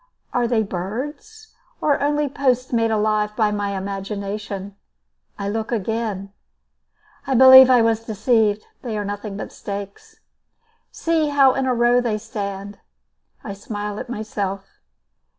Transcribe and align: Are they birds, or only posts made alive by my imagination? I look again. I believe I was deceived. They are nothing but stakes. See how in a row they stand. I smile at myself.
Are 0.33 0.47
they 0.47 0.63
birds, 0.63 1.53
or 1.79 2.01
only 2.01 2.27
posts 2.27 2.73
made 2.73 2.89
alive 2.89 3.35
by 3.35 3.51
my 3.51 3.77
imagination? 3.77 4.75
I 5.37 5.47
look 5.47 5.71
again. 5.71 6.33
I 7.27 7.35
believe 7.35 7.69
I 7.69 7.83
was 7.83 8.03
deceived. 8.03 8.65
They 8.81 8.97
are 8.97 9.05
nothing 9.05 9.37
but 9.37 9.51
stakes. 9.51 10.19
See 10.91 11.27
how 11.27 11.53
in 11.53 11.67
a 11.67 11.75
row 11.75 12.01
they 12.01 12.17
stand. 12.17 12.79
I 13.43 13.53
smile 13.53 13.99
at 13.99 14.09
myself. 14.09 14.65